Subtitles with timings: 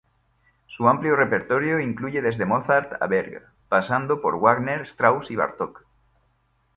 [0.65, 5.85] Su amplio repertorio incluye desde Mozart a Berg, pasando por Wagner, Strauss y Bartók.